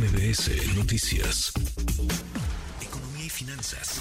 MBS 0.00 0.74
Noticias. 0.78 1.52
Economía 2.80 3.26
y 3.26 3.28
finanzas. 3.28 4.00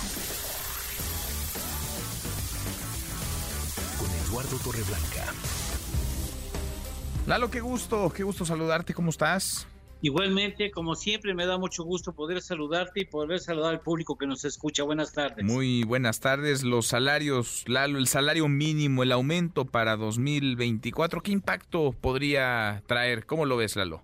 Con 4.00 4.10
Eduardo 4.10 4.56
Torreblanca. 4.64 5.34
Lalo, 7.28 7.52
qué 7.52 7.60
gusto, 7.60 8.14
qué 8.16 8.24
gusto 8.24 8.46
saludarte, 8.46 8.94
¿cómo 8.94 9.10
estás? 9.10 9.68
Igualmente, 10.02 10.72
como 10.72 10.96
siempre, 10.96 11.34
me 11.34 11.46
da 11.46 11.58
mucho 11.58 11.84
gusto 11.84 12.14
poder 12.14 12.42
saludarte 12.42 13.02
y 13.02 13.06
poder 13.06 13.42
saludar 13.42 13.72
al 13.72 13.82
público 13.82 14.18
que 14.18 14.26
nos 14.26 14.46
escucha. 14.46 14.84
Buenas 14.84 15.12
tardes. 15.12 15.44
Muy 15.44 15.84
buenas 15.84 16.22
tardes. 16.22 16.64
Los 16.64 16.88
salarios, 16.88 17.66
Lalo, 17.68 18.00
el 18.00 18.08
salario 18.08 18.48
mínimo, 18.48 19.04
el 19.04 19.12
aumento 19.12 19.66
para 19.66 19.98
2024, 19.98 21.22
¿qué 21.22 21.32
impacto 21.32 21.92
podría 21.92 22.84
traer? 22.88 23.26
¿Cómo 23.26 23.46
lo 23.46 23.58
ves, 23.58 23.76
Lalo? 23.76 24.02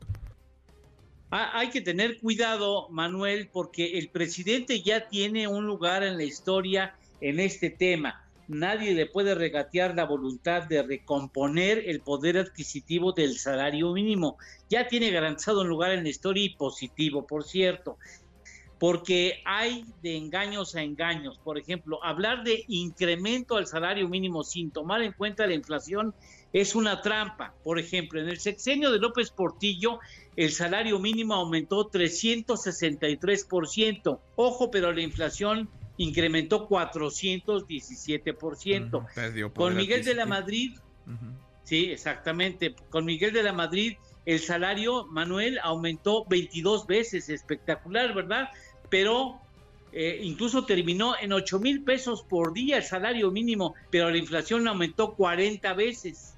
Ah, 1.38 1.52
hay 1.54 1.70
que 1.70 1.82
tener 1.82 2.18
cuidado, 2.22 2.88
Manuel, 2.92 3.50
porque 3.52 4.00
el 4.00 4.08
presidente 4.08 4.82
ya 4.82 5.10
tiene 5.10 5.50
un 5.50 5.68
lugar 5.68 6.02
en 6.02 6.16
la 6.16 6.24
historia 6.24 6.96
en 7.20 7.42
este 7.42 7.70
tema. 7.70 8.24
Nadie 8.48 8.94
le 8.94 9.06
puede 9.06 9.36
regatear 9.36 9.96
la 9.96 10.06
voluntad 10.06 10.64
de 10.64 10.82
recomponer 10.82 11.84
el 11.88 12.00
poder 12.00 12.38
adquisitivo 12.38 13.12
del 13.12 13.38
salario 13.38 13.92
mínimo. 13.92 14.38
Ya 14.70 14.88
tiene 14.88 15.12
garantizado 15.12 15.60
un 15.60 15.68
lugar 15.68 15.92
en 15.92 16.04
la 16.04 16.10
historia 16.10 16.46
y 16.46 16.56
positivo, 16.56 17.28
por 17.28 17.44
cierto 17.44 17.98
porque 18.80 19.42
hay 19.46 19.86
de 20.02 20.18
engaños 20.18 20.76
a 20.76 20.82
engaños. 20.82 21.40
Por 21.44 21.58
ejemplo, 21.58 22.04
hablar 22.04 22.44
de 22.44 22.64
incremento 22.68 23.58
al 23.58 23.66
salario 23.68 24.10
mínimo 24.10 24.44
sin 24.44 24.72
tomar 24.72 25.02
en 25.02 25.14
cuenta 25.14 25.48
la 25.48 25.54
inflación 25.54 26.14
es 26.52 26.76
una 26.76 27.02
trampa. 27.02 27.54
Por 27.64 27.80
ejemplo, 27.80 28.20
en 28.22 28.28
el 28.30 28.40
sexenio 28.40 28.92
de 28.92 29.00
López 29.00 29.32
Portillo, 29.32 30.00
el 30.36 30.52
salario 30.52 31.00
mínimo 31.00 31.34
aumentó 31.34 31.90
363%. 31.90 34.20
Ojo, 34.36 34.70
pero 34.72 34.92
la 34.92 35.02
inflación 35.02 35.70
incrementó 35.98 36.68
417%. 36.68 39.54
Con 39.54 39.76
Miguel 39.76 40.04
de 40.04 40.16
la 40.16 40.26
Madrid, 40.26 40.78
sí, 41.64 41.92
exactamente, 41.92 42.76
con 42.90 43.06
Miguel 43.06 43.32
de 43.34 43.44
la 43.44 43.54
Madrid 43.54 43.96
el 44.26 44.40
salario, 44.40 45.06
Manuel, 45.06 45.60
aumentó 45.62 46.26
22 46.26 46.88
veces, 46.88 47.30
espectacular, 47.30 48.14
¿verdad? 48.14 48.50
Pero 48.90 49.40
eh, 49.92 50.20
incluso 50.24 50.66
terminó 50.66 51.16
en 51.20 51.32
8 51.32 51.60
mil 51.60 51.84
pesos 51.84 52.24
por 52.24 52.54
día 52.54 52.78
el 52.78 52.84
salario 52.84 53.32
mínimo, 53.32 53.76
pero 53.90 54.10
la 54.10 54.18
inflación 54.18 54.68
aumentó 54.68 55.14
40 55.14 55.74
veces, 55.74 56.36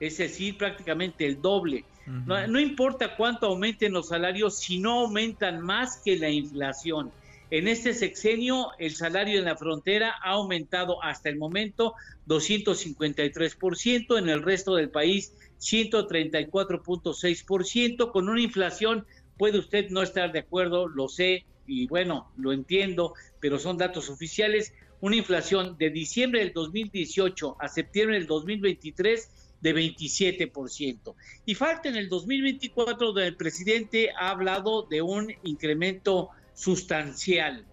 es 0.00 0.18
decir, 0.18 0.56
prácticamente 0.56 1.26
el 1.26 1.42
doble. 1.42 1.84
no, 2.06 2.46
no 2.46 2.60
importa 2.60 3.16
cuánto 3.16 3.46
aumenten 3.46 3.92
los 3.92 4.08
salarios 4.08 4.58
si 4.58 4.78
no 4.78 5.00
aumentan 5.00 5.60
más 5.60 6.00
que 6.04 6.16
la 6.16 6.30
inflación. 6.30 7.10
En 7.50 7.68
este 7.68 7.94
sexenio, 7.94 8.72
el 8.78 8.96
salario 8.96 9.38
en 9.38 9.44
la 9.44 9.56
frontera 9.56 10.16
ha 10.20 10.30
aumentado 10.30 11.00
hasta 11.04 11.28
el 11.28 11.36
momento 11.36 11.94
253%, 12.26 14.18
en 14.18 14.28
el 14.28 14.42
resto 14.42 14.74
del 14.74 14.90
país 14.90 15.32
134.6%, 15.60 18.10
con 18.10 18.28
una 18.28 18.40
inflación, 18.40 19.06
puede 19.38 19.60
usted 19.60 19.90
no 19.90 20.02
estar 20.02 20.32
de 20.32 20.40
acuerdo, 20.40 20.88
lo 20.88 21.06
sé, 21.08 21.44
y 21.68 21.86
bueno, 21.86 22.32
lo 22.36 22.52
entiendo, 22.52 23.14
pero 23.38 23.60
son 23.60 23.78
datos 23.78 24.10
oficiales, 24.10 24.72
una 25.00 25.14
inflación 25.14 25.78
de 25.78 25.90
diciembre 25.90 26.40
del 26.40 26.52
2018 26.52 27.58
a 27.60 27.68
septiembre 27.68 28.18
del 28.18 28.26
2023 28.26 29.30
de 29.60 29.74
27%. 29.74 31.14
Y 31.44 31.54
falta 31.54 31.88
en 31.88 31.94
el 31.96 32.08
2024 32.08 33.12
donde 33.12 33.28
el 33.28 33.36
presidente 33.36 34.10
ha 34.18 34.30
hablado 34.30 34.82
de 34.82 35.02
un 35.02 35.32
incremento 35.44 36.30
sustancial. 36.56 37.64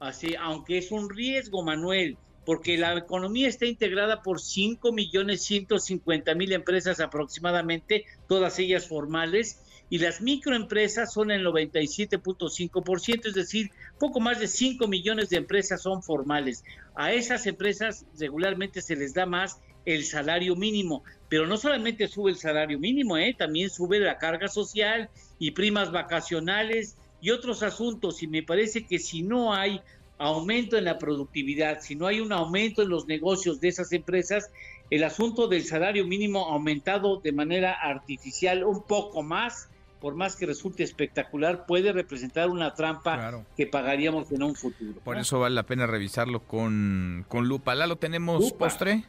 Así, 0.00 0.34
aunque 0.40 0.78
es 0.78 0.90
un 0.90 1.10
riesgo, 1.10 1.62
Manuel, 1.62 2.16
porque 2.44 2.76
la 2.78 2.96
economía 2.96 3.46
está 3.46 3.66
integrada 3.66 4.22
por 4.22 4.40
5 4.40 4.90
millones 4.92 5.42
150 5.44 6.34
mil 6.34 6.52
empresas 6.52 6.98
aproximadamente, 6.98 8.06
todas 8.26 8.58
ellas 8.58 8.88
formales, 8.88 9.60
y 9.90 9.98
las 9.98 10.22
microempresas 10.22 11.12
son 11.12 11.30
el 11.30 11.44
97.5%, 11.44 13.26
es 13.26 13.34
decir, 13.34 13.70
poco 13.98 14.18
más 14.18 14.40
de 14.40 14.48
5 14.48 14.88
millones 14.88 15.28
de 15.28 15.36
empresas 15.36 15.82
son 15.82 16.02
formales. 16.02 16.64
A 16.94 17.12
esas 17.12 17.46
empresas 17.46 18.06
regularmente 18.18 18.80
se 18.80 18.96
les 18.96 19.12
da 19.12 19.26
más 19.26 19.60
el 19.84 20.04
salario 20.04 20.56
mínimo, 20.56 21.04
pero 21.28 21.46
no 21.46 21.58
solamente 21.58 22.08
sube 22.08 22.30
el 22.30 22.38
salario 22.38 22.78
mínimo, 22.78 23.18
¿eh? 23.18 23.34
también 23.36 23.68
sube 23.68 24.00
la 24.00 24.16
carga 24.16 24.48
social 24.48 25.10
y 25.38 25.50
primas 25.50 25.92
vacacionales 25.92 26.96
y 27.22 27.30
otros 27.30 27.62
asuntos. 27.62 28.22
Y 28.22 28.26
me 28.26 28.42
parece 28.42 28.84
que 28.84 28.98
si 28.98 29.22
no 29.22 29.54
hay 29.54 29.80
aumento 30.18 30.76
en 30.76 30.84
la 30.84 30.98
productividad, 30.98 31.80
si 31.80 31.94
no 31.94 32.06
hay 32.06 32.20
un 32.20 32.32
aumento 32.32 32.82
en 32.82 32.90
los 32.90 33.06
negocios 33.06 33.60
de 33.60 33.68
esas 33.68 33.92
empresas, 33.92 34.50
el 34.90 35.04
asunto 35.04 35.48
del 35.48 35.64
salario 35.64 36.06
mínimo 36.06 36.46
aumentado 36.50 37.18
de 37.18 37.32
manera 37.32 37.72
artificial 37.72 38.64
un 38.64 38.82
poco 38.82 39.22
más, 39.22 39.68
por 40.00 40.16
más 40.16 40.36
que 40.36 40.46
resulte 40.46 40.82
espectacular, 40.82 41.64
puede 41.64 41.92
representar 41.92 42.50
una 42.50 42.74
trampa 42.74 43.44
que 43.56 43.66
pagaríamos 43.66 44.30
en 44.32 44.42
un 44.42 44.54
futuro. 44.54 45.00
Por 45.02 45.16
eso 45.16 45.38
vale 45.38 45.54
la 45.54 45.62
pena 45.62 45.86
revisarlo 45.86 46.40
con, 46.40 47.24
con 47.28 47.46
lupa. 47.46 47.74
¿La 47.74 47.86
lo 47.86 47.96
tenemos 47.96 48.52
postre? 48.52 49.04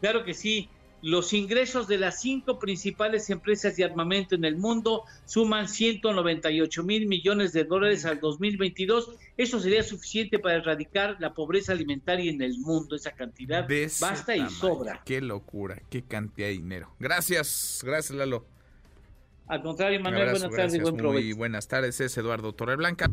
Claro 0.00 0.24
que 0.24 0.34
sí. 0.34 0.68
Los 1.06 1.32
ingresos 1.32 1.86
de 1.86 1.98
las 1.98 2.20
cinco 2.20 2.58
principales 2.58 3.30
empresas 3.30 3.76
de 3.76 3.84
armamento 3.84 4.34
en 4.34 4.44
el 4.44 4.56
mundo 4.56 5.04
suman 5.24 5.68
198 5.68 6.82
mil 6.82 7.06
millones 7.06 7.52
de 7.52 7.62
dólares 7.62 8.04
al 8.04 8.18
2022. 8.18 9.12
Eso 9.36 9.60
sería 9.60 9.84
suficiente 9.84 10.40
para 10.40 10.56
erradicar 10.56 11.16
la 11.20 11.32
pobreza 11.32 11.70
alimentaria 11.70 12.28
en 12.28 12.42
el 12.42 12.58
mundo. 12.58 12.96
Esa 12.96 13.12
cantidad 13.12 13.68
basta 14.00 14.36
y 14.36 14.50
sobra. 14.50 15.00
Qué 15.04 15.20
locura, 15.20 15.80
qué 15.90 16.02
cantidad 16.02 16.48
de 16.48 16.54
dinero. 16.54 16.92
Gracias, 16.98 17.82
gracias 17.84 18.18
Lalo. 18.18 18.44
Al 19.46 19.62
contrario, 19.62 20.00
Manuel, 20.00 20.30
buenas 20.30 20.50
tardes 20.50 20.74
y 20.74 20.80
buen 20.80 20.96
provecho. 20.96 21.24
Muy 21.24 21.32
buenas 21.34 21.68
tardes, 21.68 22.00
es 22.00 22.18
Eduardo 22.18 22.52
Torreblanca. 22.52 23.12